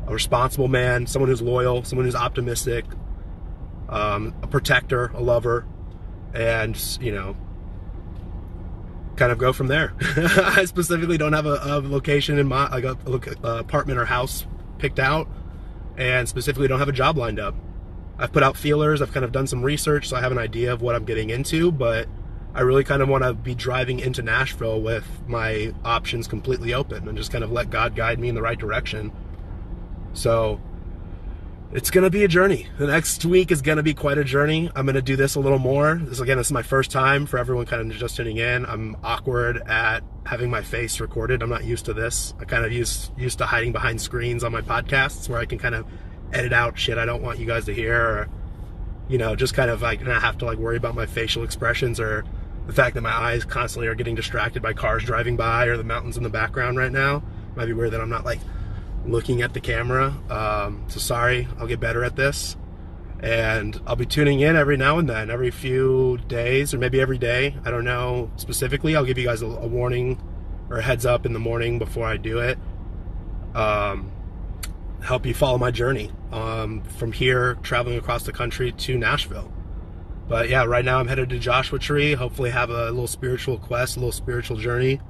[0.08, 2.86] a responsible man, someone who's loyal, someone who's optimistic,
[3.90, 5.66] um, a protector, a lover,
[6.34, 7.36] and you know,
[9.16, 9.94] kind of go from there.
[10.02, 12.98] I specifically don't have a, a location in my like a,
[13.44, 14.46] a, apartment or house
[14.78, 15.28] picked out,
[15.98, 17.56] and specifically don't have a job lined up.
[18.18, 19.02] I've put out feelers.
[19.02, 21.30] I've kind of done some research, so I have an idea of what I'm getting
[21.30, 22.08] into, but.
[22.56, 27.08] I really kind of want to be driving into Nashville with my options completely open
[27.08, 29.12] and just kind of let God guide me in the right direction
[30.14, 30.62] so
[31.72, 32.68] it's gonna be a journey.
[32.78, 34.70] The next week is gonna be quite a journey.
[34.76, 36.00] I'm gonna do this a little more.
[36.04, 38.66] This again, this is my first time for everyone kind of just tuning in.
[38.66, 41.42] I'm awkward at having my face recorded.
[41.42, 42.36] I'm not used to this.
[42.40, 45.58] I kind of used used to hiding behind screens on my podcasts where I can
[45.58, 45.86] kind of
[46.34, 48.30] edit out shit I don't want you guys to hear, or
[49.08, 52.00] you know, just kind of like not have to like worry about my facial expressions
[52.00, 52.24] or
[52.68, 55.84] the fact that my eyes constantly are getting distracted by cars driving by or the
[55.84, 57.22] mountains in the background right now.
[57.56, 58.40] Might be weird that I'm not like
[59.06, 60.14] looking at the camera.
[60.30, 62.56] Um, so sorry, I'll get better at this.
[63.20, 67.18] And I'll be tuning in every now and then, every few days, or maybe every
[67.18, 67.56] day.
[67.64, 68.96] I don't know specifically.
[68.96, 70.22] I'll give you guys a, a warning
[70.70, 72.58] or a heads up in the morning before I do it.
[73.56, 74.12] Um,
[75.04, 79.52] help you follow my journey um, from here, traveling across the country to Nashville.
[80.28, 82.14] But yeah, right now I'm headed to Joshua Tree.
[82.14, 85.02] Hopefully, have a little spiritual quest, a little spiritual journey,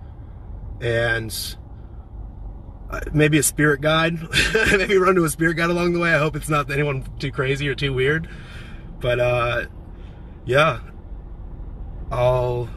[0.81, 1.55] and
[2.89, 4.17] uh, maybe a spirit guide.
[4.71, 6.13] maybe run to a spirit guide along the way.
[6.13, 8.27] I hope it's not anyone too crazy or too weird.
[8.99, 9.65] But uh,
[10.45, 10.79] yeah,
[12.11, 12.69] I'll.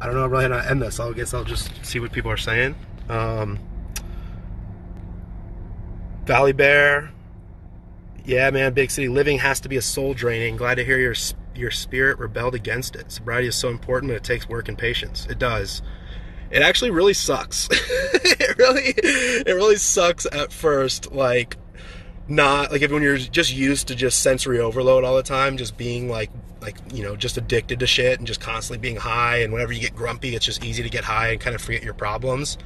[0.00, 1.00] I don't know I really how to end this.
[1.00, 2.76] I guess I'll just see what people are saying.
[3.08, 3.58] Um,
[6.28, 7.10] Valley Bear,
[8.26, 10.58] yeah, man, big city living has to be a soul draining.
[10.58, 11.14] Glad to hear your
[11.54, 13.10] your spirit rebelled against it.
[13.10, 15.26] Sobriety is so important, but it takes work and patience.
[15.30, 15.80] It does.
[16.50, 17.66] It actually really sucks.
[17.72, 21.12] it really, it really sucks at first.
[21.12, 21.56] Like,
[22.28, 25.78] not like if when you're just used to just sensory overload all the time, just
[25.78, 26.28] being like,
[26.60, 29.38] like you know, just addicted to shit and just constantly being high.
[29.38, 31.82] And whenever you get grumpy, it's just easy to get high and kind of forget
[31.82, 32.58] your problems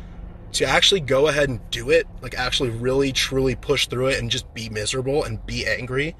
[0.52, 4.30] to actually go ahead and do it, like actually really truly push through it and
[4.30, 6.14] just be miserable and be angry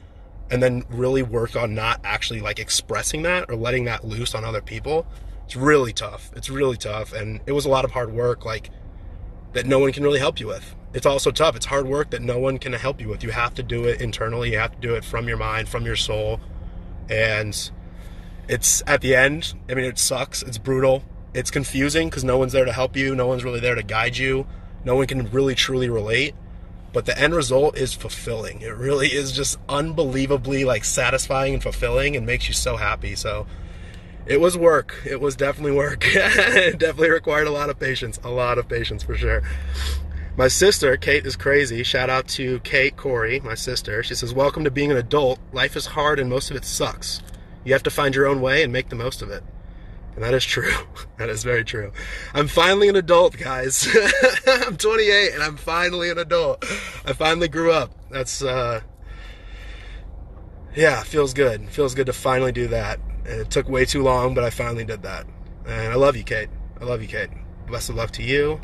[0.51, 4.45] and then really work on not actually like expressing that or letting that loose on
[4.45, 5.07] other people.
[5.45, 6.31] It's really tough.
[6.35, 8.71] It's really tough and it was a lot of hard work like
[9.53, 10.75] that no one can really help you with.
[10.95, 11.57] It's also tough.
[11.57, 13.23] It's hard work that no one can help you with.
[13.23, 14.53] You have to do it internally.
[14.53, 16.41] You have to do it from your mind, from your soul.
[17.09, 17.71] And
[18.49, 20.43] it's at the end, I mean it sucks.
[20.43, 21.03] It's brutal
[21.35, 24.17] it's confusing because no one's there to help you, no one's really there to guide
[24.17, 24.47] you,
[24.85, 26.35] no one can really truly relate.
[26.93, 28.61] But the end result is fulfilling.
[28.61, 33.15] It really is just unbelievably like satisfying and fulfilling and makes you so happy.
[33.15, 33.47] So
[34.27, 34.97] it was work.
[35.07, 36.03] It was definitely work.
[36.05, 39.43] it definitely required a lot of patience, a lot of patience for sure.
[40.37, 41.83] My sister, Kate, is crazy.
[41.83, 44.03] Shout out to Kate Cory, my sister.
[44.03, 45.39] She says, Welcome to being an adult.
[45.53, 47.23] Life is hard and most of it sucks.
[47.65, 49.43] You have to find your own way and make the most of it.
[50.15, 50.73] And that is true.
[51.19, 51.93] That is very true.
[52.35, 53.87] I'm finally an adult, guys.
[54.47, 56.65] I'm 28 and I'm finally an adult.
[57.07, 57.93] I finally grew up.
[58.11, 58.81] That's, uh,
[60.75, 61.69] yeah, feels good.
[61.69, 62.99] Feels good to finally do that.
[63.25, 65.27] And it took way too long, but I finally did that.
[65.65, 66.49] And I love you, Kate.
[66.81, 67.31] I love you, Kate.
[67.71, 68.61] Best of luck to you.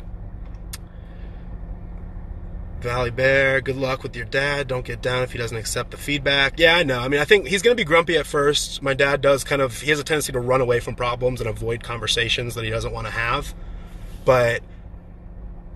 [2.81, 4.67] Valley Bear, good luck with your dad.
[4.67, 6.59] Don't get down if he doesn't accept the feedback.
[6.59, 6.99] Yeah, I know.
[6.99, 8.81] I mean, I think he's going to be grumpy at first.
[8.81, 11.49] My dad does kind of, he has a tendency to run away from problems and
[11.49, 13.53] avoid conversations that he doesn't want to have.
[14.25, 14.61] But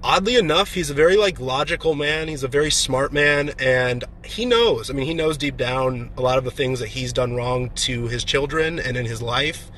[0.04, 2.28] oddly enough, he's a very like logical man.
[2.28, 4.90] He's a very smart man and he knows.
[4.90, 7.70] I mean, he knows deep down a lot of the things that he's done wrong
[7.72, 9.70] to his children and in his life.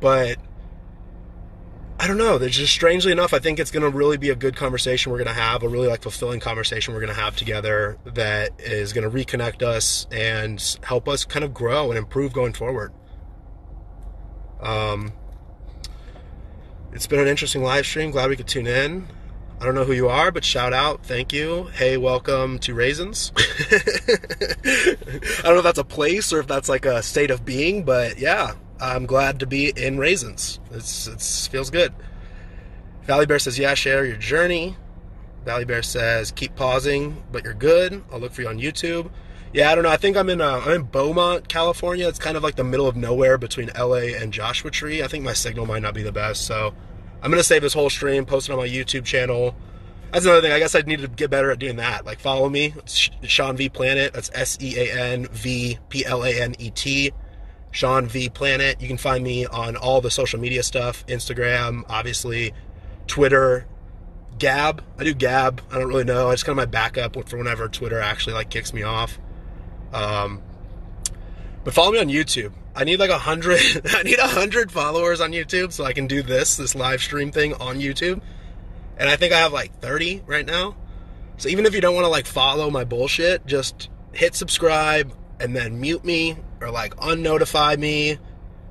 [0.00, 0.38] But
[2.02, 2.36] I don't know.
[2.36, 5.18] There's just strangely enough, I think it's going to really be a good conversation we're
[5.18, 8.92] going to have, a really like fulfilling conversation we're going to have together that is
[8.92, 12.92] going to reconnect us and help us kind of grow and improve going forward.
[14.60, 15.12] Um,
[16.92, 18.10] it's been an interesting live stream.
[18.10, 19.06] Glad we could tune in.
[19.60, 21.70] I don't know who you are, but shout out, thank you.
[21.72, 23.30] Hey, welcome to Raisins.
[23.38, 24.96] I
[25.44, 28.18] don't know if that's a place or if that's like a state of being, but
[28.18, 30.58] yeah, I'm glad to be in Raisins.
[30.72, 31.94] It's it's feels good.
[33.04, 34.76] Valley Bear says, "Yeah, share your journey."
[35.44, 38.02] Valley Bear says, "Keep pausing, but you're good.
[38.12, 39.08] I'll look for you on YouTube."
[39.52, 39.90] Yeah, I don't know.
[39.90, 42.08] I think I'm in uh, I'm in Beaumont, California.
[42.08, 45.00] It's kind of like the middle of nowhere between LA and Joshua Tree.
[45.00, 46.74] I think my signal might not be the best, so
[47.22, 49.54] I'm gonna save this whole stream, post it on my YouTube channel.
[50.10, 50.52] That's another thing.
[50.52, 52.04] I guess I need to get better at doing that.
[52.04, 54.12] Like follow me, it's Sean V Planet.
[54.12, 57.12] That's S E A N V P L A N E T.
[57.72, 58.80] Sean V Planet.
[58.80, 62.52] You can find me on all the social media stuff Instagram, obviously,
[63.08, 63.66] Twitter,
[64.38, 64.84] Gab.
[64.98, 65.60] I do Gab.
[65.70, 66.28] I don't really know.
[66.28, 69.18] I just kind of my backup for whenever Twitter actually like kicks me off.
[69.92, 70.40] Um,
[71.64, 72.52] but follow me on YouTube.
[72.74, 73.60] I need like a hundred.
[73.86, 77.32] I need a hundred followers on YouTube so I can do this this live stream
[77.32, 78.20] thing on YouTube.
[78.98, 80.76] And I think I have like 30 right now.
[81.38, 85.56] So even if you don't want to like follow my bullshit, just hit subscribe and
[85.56, 88.18] then mute me or like unnotify me.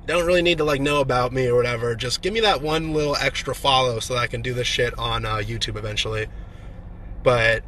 [0.06, 1.94] don't really need to like know about me or whatever.
[1.94, 4.98] Just give me that one little extra follow so that I can do this shit
[4.98, 6.26] on uh, YouTube eventually.
[7.22, 7.62] But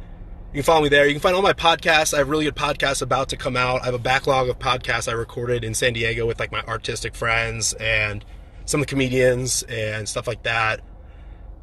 [0.51, 1.05] you can follow me there.
[1.05, 2.13] You can find all my podcasts.
[2.13, 3.81] I have really good podcasts about to come out.
[3.81, 7.15] I have a backlog of podcasts I recorded in San Diego with like my artistic
[7.15, 8.25] friends and
[8.65, 10.81] some of the comedians and stuff like that.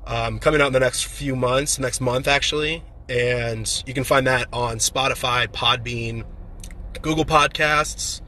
[0.06, 2.84] Um, coming out in the next few months, next month actually.
[3.08, 6.24] And you can find that on Spotify, Podbean,
[7.02, 8.20] Google Podcasts,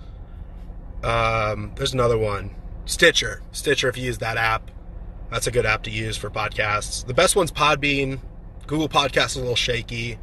[1.05, 2.51] um, there's another one,
[2.87, 3.41] Stitcher.
[3.53, 4.71] Stitcher, if you use that app,
[5.31, 7.07] that's a good app to use for podcasts.
[7.07, 8.21] The best one's Podbean.
[8.67, 10.19] Google Podcasts is a little shaky.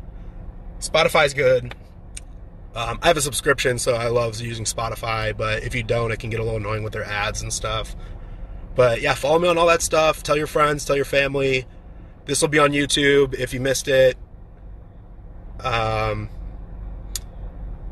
[0.80, 1.76] Spotify's good.
[2.74, 5.36] Um, I have a subscription, so I love using Spotify.
[5.36, 7.96] But if you don't, it can get a little annoying with their ads and stuff.
[8.76, 10.24] But yeah, follow me on all that stuff.
[10.24, 11.66] Tell your friends, tell your family.
[12.26, 14.18] This will be on YouTube if you missed it.
[15.60, 16.30] Um,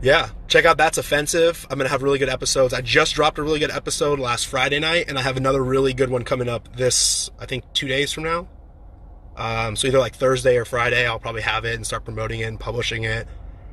[0.02, 1.68] yeah, check out That's Offensive.
[1.70, 2.74] I'm going to have really good episodes.
[2.74, 5.94] I just dropped a really good episode last Friday night, and I have another really
[5.94, 8.48] good one coming up this, I think, two days from now.
[9.36, 12.46] Um, so either like Thursday or Friday, I'll probably have it and start promoting it
[12.46, 13.28] and publishing it.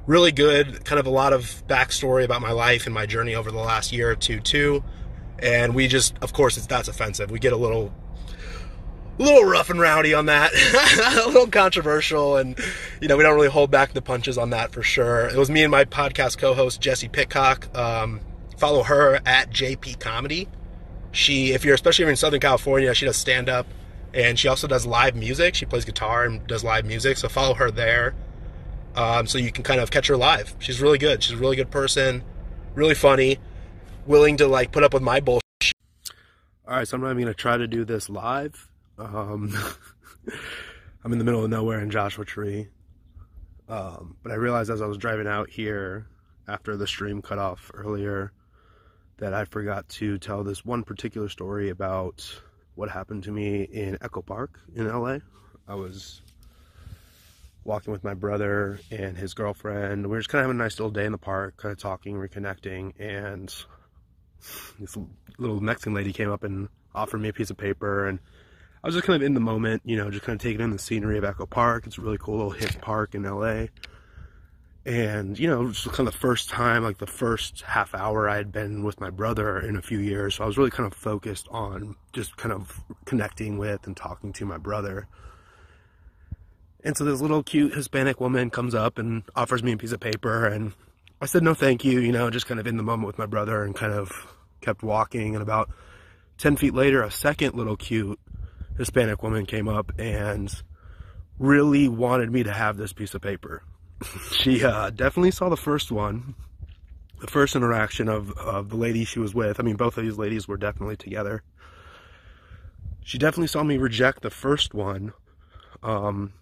[0.06, 3.50] Really good, kind of a lot of backstory about my life and my journey over
[3.50, 4.82] the last year or two, too.
[5.38, 7.30] And we just, of course, it's That's Offensive.
[7.30, 7.92] We get a little
[9.18, 10.52] a little rough and rowdy on that,
[11.24, 12.58] a little controversial, and
[13.00, 15.28] you know we don't really hold back the punches on that for sure.
[15.28, 17.74] It was me and my podcast co-host Jesse Pitcock.
[17.76, 18.20] Um,
[18.58, 20.48] follow her at JP Comedy.
[21.12, 23.66] She, if you're especially if you're in Southern California, she does stand up,
[24.12, 25.54] and she also does live music.
[25.54, 27.16] She plays guitar and does live music.
[27.16, 28.14] So follow her there,
[28.96, 30.54] um, so you can kind of catch her live.
[30.58, 31.22] She's really good.
[31.22, 32.22] She's a really good person,
[32.74, 33.38] really funny,
[34.04, 35.42] willing to like put up with my bullshit.
[36.68, 39.54] All right, so I'm not even gonna try to do this live um,
[41.04, 42.68] I'm in the middle of nowhere in Joshua Tree.
[43.68, 46.06] Um, but I realized as I was driving out here
[46.48, 48.32] after the stream cut off earlier
[49.18, 52.40] that I forgot to tell this one particular story about
[52.74, 55.18] what happened to me in Echo Park in LA.
[55.66, 56.22] I was
[57.64, 60.04] walking with my brother and his girlfriend.
[60.04, 61.78] We were just kind of having a nice little day in the park, kind of
[61.78, 63.52] talking, reconnecting, and
[64.78, 64.96] this
[65.38, 68.20] little Mexican lady came up and offered me a piece of paper and
[68.86, 70.70] I was just kind of in the moment, you know, just kind of taking in
[70.70, 71.88] the scenery of Echo Park.
[71.88, 73.66] It's a really cool little hip park in LA.
[74.84, 78.36] And, you know, just kind of the first time, like the first half hour I
[78.36, 80.36] had been with my brother in a few years.
[80.36, 84.32] So I was really kind of focused on just kind of connecting with and talking
[84.34, 85.08] to my brother.
[86.84, 89.98] And so this little cute Hispanic woman comes up and offers me a piece of
[89.98, 90.46] paper.
[90.46, 90.74] And
[91.20, 93.26] I said, no, thank you, you know, just kind of in the moment with my
[93.26, 94.12] brother and kind of
[94.60, 95.34] kept walking.
[95.34, 95.70] And about
[96.38, 98.20] 10 feet later, a second little cute
[98.78, 100.52] Hispanic woman came up and
[101.38, 103.62] really wanted me to have this piece of paper.
[104.32, 106.34] she uh, definitely saw the first one,
[107.20, 109.58] the first interaction of, of the lady she was with.
[109.58, 111.42] I mean, both of these ladies were definitely together.
[113.04, 115.12] She definitely saw me reject the first one.
[115.82, 116.32] Um,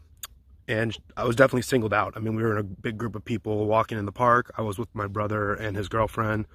[0.66, 2.14] and I was definitely singled out.
[2.16, 4.50] I mean, we were in a big group of people walking in the park.
[4.56, 6.46] I was with my brother and his girlfriend.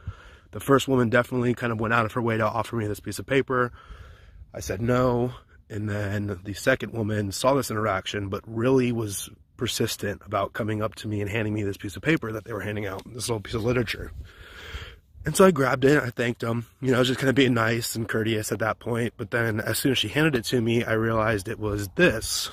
[0.52, 3.00] The first woman definitely kind of went out of her way to offer me this
[3.00, 3.72] piece of paper.
[4.54, 5.34] I said no.
[5.70, 10.96] And then the second woman saw this interaction, but really was persistent about coming up
[10.96, 13.30] to me and handing me this piece of paper that they were handing out, this
[13.30, 14.12] little piece of literature.
[15.26, 16.02] And so I grabbed it.
[16.02, 16.66] I thanked them.
[16.82, 19.14] You know, I was just kind of being nice and courteous at that point.
[19.18, 22.50] But then as soon as she handed it to me, I realized it was this.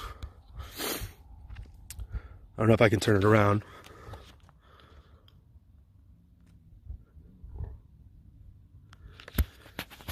[2.58, 3.62] I don't know if I can turn it around.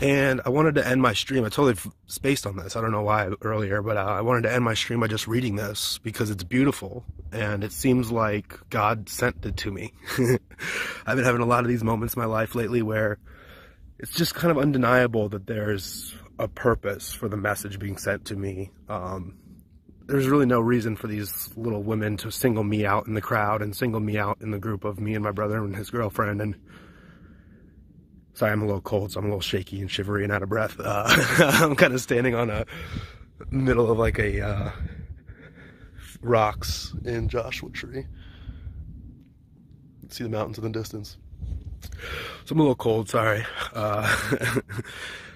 [0.05, 1.47] And I wanted to end my stream.
[1.47, 1.77] I totally
[2.09, 2.77] spaced on this.
[2.77, 5.27] I don't know why earlier, but uh, I wanted to end my stream by just
[5.27, 9.95] reading this because it's beautiful and it seems like God sent it to me.
[11.07, 13.17] I've been having a lot of these moments in my life lately where
[13.99, 18.37] it's just kind of undeniable that there's a purpose for the message being sent to
[18.37, 18.73] me.
[18.91, 19.39] Um,
[20.05, 23.63] there's really no reason for these little women to single me out in the crowd
[23.63, 26.43] and single me out in the group of me and my brother and his girlfriend
[26.43, 26.57] and
[28.35, 30.49] Sorry, I'm a little cold, so I'm a little shaky and shivery and out of
[30.49, 30.77] breath.
[30.79, 31.05] Uh,
[31.63, 32.67] I'm kind of standing on a
[33.51, 34.71] middle of like a uh,
[36.21, 38.07] rocks in Joshua Tree.
[40.09, 41.17] See the mountains in the distance.
[42.45, 43.45] So I'm a little cold, sorry.
[43.73, 44.17] Uh,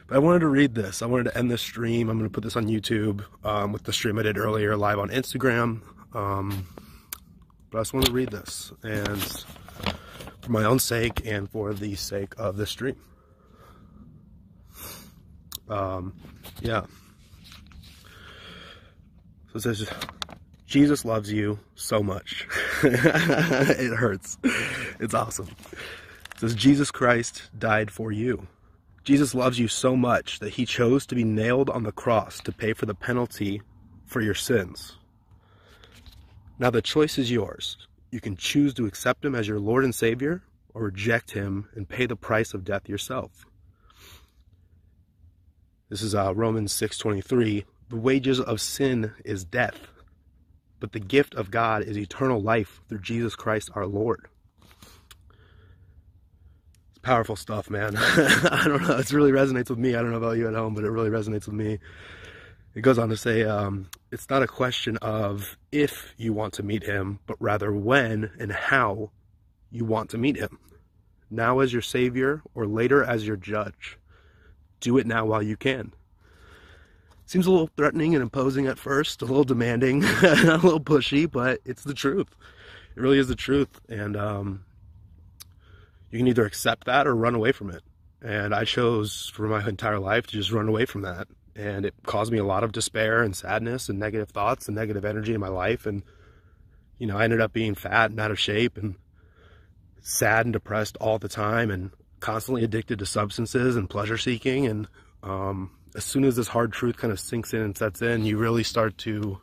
[0.07, 1.01] but I wanted to read this.
[1.01, 2.09] I wanted to end this stream.
[2.09, 4.99] I'm going to put this on YouTube um, with the stream I did earlier live
[4.99, 5.83] on Instagram.
[6.15, 6.67] Um,
[7.71, 8.73] but I just want to read this.
[8.83, 9.45] And
[10.41, 12.97] for my own sake and for the sake of the stream.
[15.69, 16.15] Um,
[16.61, 16.87] yeah.
[19.53, 19.91] So it says,
[20.67, 22.47] Jesus loves you so much.
[22.83, 24.39] it hurts.
[25.01, 25.49] It's awesome.
[25.73, 28.47] It says, Jesus Christ died for you.
[29.05, 32.53] Jesus loves you so much that he chose to be nailed on the cross to
[32.53, 33.63] pay for the penalty
[34.05, 34.99] for your sins.
[36.59, 37.88] Now the choice is yours.
[38.11, 40.43] You can choose to accept him as your Lord and Savior
[40.75, 43.45] or reject him and pay the price of death yourself.
[45.89, 47.65] This is uh, Romans 6:23.
[47.89, 49.89] The wages of sin is death,
[50.81, 54.29] but the gift of God is eternal life through Jesus Christ our Lord.
[56.91, 57.97] It's powerful stuff, man.
[57.97, 58.99] I don't know.
[58.99, 59.95] It really resonates with me.
[59.95, 61.79] I don't know about you at home, but it really resonates with me.
[62.79, 66.63] It goes on to say, um, it's not a question of if you want to
[66.63, 69.11] meet him, but rather when and how
[69.73, 70.61] you want to meet him.
[71.29, 73.99] Now as your savior or later as your judge.
[74.79, 75.93] Do it now while you can.
[77.27, 81.61] Seems a little threatening and imposing at first, a little demanding, a little pushy, but
[81.65, 82.29] it's the truth.
[82.95, 83.81] It really is the truth.
[83.89, 84.65] And um,
[86.13, 87.83] you can either accept that or run away from it.
[88.23, 91.27] And I chose for my entire life to just run away from that.
[91.59, 95.05] And it caused me a lot of despair and sadness and negative thoughts and negative
[95.05, 95.87] energy in my life.
[95.87, 96.05] And,
[96.99, 98.95] you know, I ended up being fat and out of shape and
[100.01, 101.91] sad and depressed all the time and
[102.21, 104.67] constantly addicted to substances and pleasure seeking.
[104.67, 104.87] And
[105.25, 108.39] um, as soon as this hard truth kind of sinks in and sets in, you
[108.39, 109.41] really start to.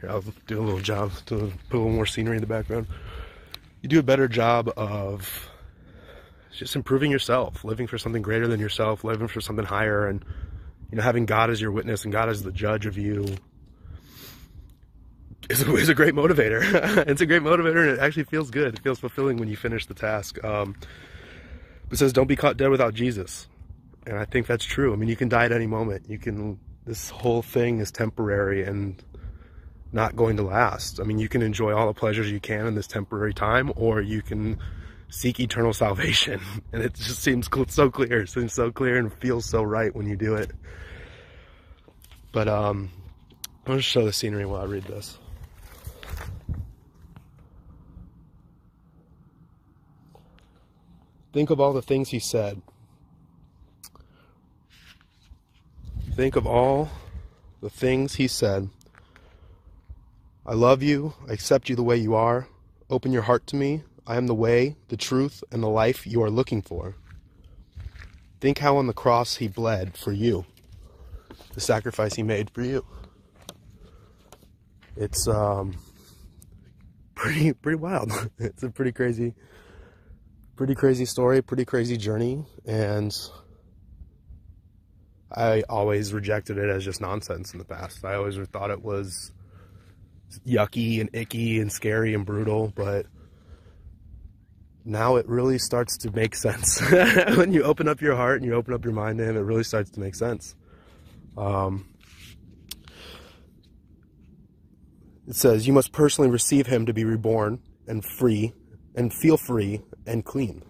[0.00, 2.88] Here, I'll do a little job, to put a little more scenery in the background.
[3.82, 5.48] You do a better job of
[6.52, 10.24] just improving yourself, living for something greater than yourself, living for something higher, and
[10.90, 13.36] you know having God as your witness and God as the judge of you
[15.48, 16.62] is a, is a great motivator.
[17.06, 18.74] it's a great motivator, and it actually feels good.
[18.74, 20.42] It feels fulfilling when you finish the task.
[20.44, 20.76] Um,
[21.90, 23.48] it says, "Don't be caught dead without Jesus,"
[24.06, 24.92] and I think that's true.
[24.92, 26.08] I mean, you can die at any moment.
[26.08, 26.58] You can.
[26.86, 29.02] This whole thing is temporary and
[29.92, 30.98] not going to last.
[30.98, 34.00] I mean, you can enjoy all the pleasures you can in this temporary time, or
[34.00, 34.58] you can
[35.10, 36.40] seek eternal salvation.
[36.72, 38.22] And it just seems so clear.
[38.22, 40.52] It seems so clear and feels so right when you do it.
[42.32, 42.90] But um,
[43.66, 45.18] I'll just show the scenery while I read this.
[51.32, 52.62] Think of all the things he said.
[56.14, 56.88] Think of all
[57.60, 58.68] the things he said.
[60.44, 61.14] I love you.
[61.28, 62.48] I accept you the way you are.
[62.88, 63.82] Open your heart to me.
[64.06, 66.96] I am the way, the truth, and the life you are looking for.
[68.40, 70.46] Think how on the cross he bled for you,
[71.54, 72.84] the sacrifice he made for you.
[74.96, 75.76] It's um,
[77.14, 78.12] pretty pretty wild.
[78.38, 79.34] it's a pretty crazy,
[80.56, 83.14] pretty crazy story, pretty crazy journey, and
[85.32, 88.04] I always rejected it as just nonsense in the past.
[88.04, 89.32] I always thought it was
[90.46, 93.06] yucky and icky and scary and brutal, but
[94.84, 96.80] now it really starts to make sense.
[97.36, 99.40] when you open up your heart and you open up your mind to Him, it
[99.40, 100.54] really starts to make sense.
[101.36, 101.86] Um,
[105.28, 108.52] it says, You must personally receive Him to be reborn and free
[108.94, 110.62] and feel free and clean.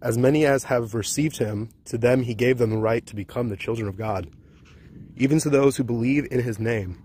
[0.00, 3.48] As many as have received Him, to them He gave them the right to become
[3.48, 4.28] the children of God,
[5.16, 7.00] even to those who believe in His name.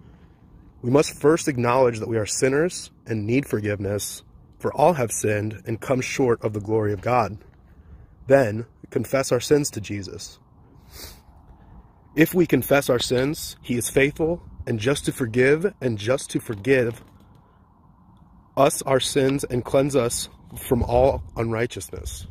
[0.82, 4.24] We must first acknowledge that we are sinners and need forgiveness
[4.60, 7.38] for all have sinned and come short of the glory of God.
[8.28, 10.40] Then confess our sins to Jesus.
[12.16, 16.40] If we confess our sins, he is faithful and just to forgive and just to
[16.40, 17.04] forgive
[18.56, 22.26] us our sins and cleanse us from all unrighteousness.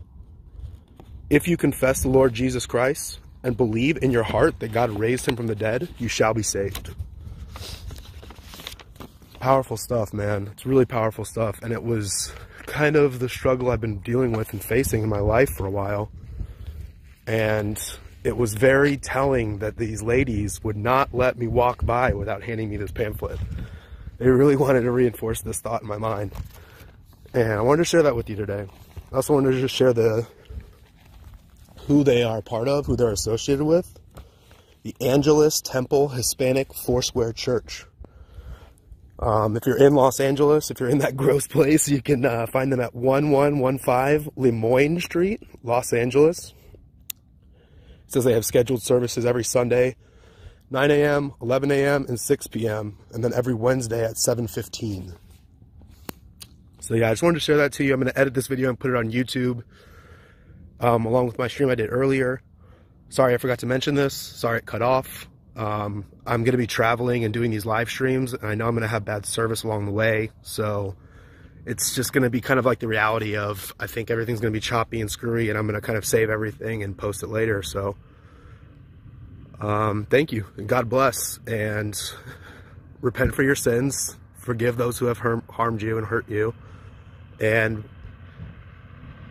[1.30, 5.28] If you confess the Lord Jesus Christ and believe in your heart that God raised
[5.28, 6.94] him from the dead, you shall be saved
[9.38, 10.48] powerful stuff, man.
[10.52, 11.60] It's really powerful stuff.
[11.62, 12.32] And it was
[12.66, 15.70] kind of the struggle I've been dealing with and facing in my life for a
[15.70, 16.10] while.
[17.26, 17.80] And
[18.24, 22.70] it was very telling that these ladies would not let me walk by without handing
[22.70, 23.38] me this pamphlet.
[24.18, 26.32] They really wanted to reinforce this thought in my mind.
[27.34, 28.66] And I wanted to share that with you today.
[29.12, 30.26] I also wanted to just share the
[31.86, 33.98] who they are part of, who they're associated with.
[34.82, 37.86] The Angelus Temple Hispanic Foursquare Church.
[39.18, 42.46] Um, if you're in Los Angeles, if you're in that gross place, you can uh,
[42.46, 46.52] find them at 1115 Lemoyne Street, Los Angeles.
[48.06, 49.96] It says they have scheduled services every Sunday,
[50.70, 55.16] 9 a.m., 11 a.m., and 6 p.m., and then every Wednesday at 7.15.
[56.80, 57.94] So yeah, I just wanted to share that to you.
[57.94, 59.64] I'm going to edit this video and put it on YouTube,
[60.78, 62.42] um, along with my stream I did earlier.
[63.08, 64.14] Sorry I forgot to mention this.
[64.14, 65.28] Sorry it cut off.
[65.56, 68.74] Um, I'm going to be traveling and doing these live streams, and I know I'm
[68.74, 70.30] going to have bad service along the way.
[70.42, 70.94] So
[71.64, 74.52] it's just going to be kind of like the reality of I think everything's going
[74.52, 77.22] to be choppy and screwy, and I'm going to kind of save everything and post
[77.22, 77.62] it later.
[77.62, 77.96] So
[79.60, 81.98] um, thank you, God bless, and
[83.00, 86.54] repent for your sins, forgive those who have harmed you and hurt you,
[87.40, 87.82] and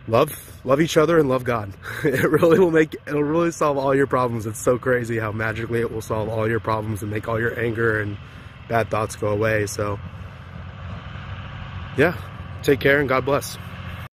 [0.08, 0.32] love
[0.64, 1.72] love each other and love God.
[2.04, 4.46] It really will make it'll really solve all your problems.
[4.46, 7.58] It's so crazy how magically it will solve all your problems and make all your
[7.58, 8.16] anger and
[8.68, 9.66] bad thoughts go away.
[9.66, 9.98] So
[11.96, 12.16] yeah,
[12.62, 13.56] take care and God bless.